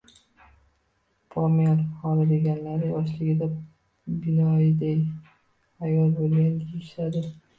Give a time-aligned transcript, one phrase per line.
[1.31, 3.49] Pomel xola deganlari yoshligida
[4.23, 4.97] binoyiday
[5.89, 7.23] ael bo`lgan deyishadi